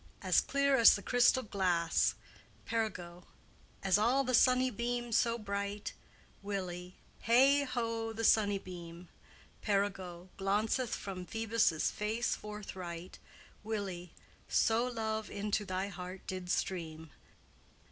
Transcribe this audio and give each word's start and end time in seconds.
As 0.23 0.41
clear 0.41 0.75
as 0.77 0.95
the 0.95 1.03
crystal 1.03 1.43
glasse. 1.43 2.15
P. 2.65 2.75
All 2.75 3.25
as 3.83 3.95
the 3.97 4.33
sunny 4.33 4.71
beame 4.71 5.13
so 5.13 5.37
bright, 5.37 5.93
W. 6.41 6.93
Hey, 7.19 7.63
ho, 7.65 8.11
the 8.11 8.23
sunnebeame! 8.23 9.09
P. 9.61 9.71
Glaunceth 9.71 10.95
from 10.95 11.27
Phoebus' 11.27 11.91
face 11.91 12.35
forthright, 12.35 13.19
W. 13.63 14.07
So 14.47 14.87
love 14.87 15.29
into 15.29 15.65
thy 15.65 15.89
heart 15.89 16.25
did 16.25 16.47
streame." 16.49 17.11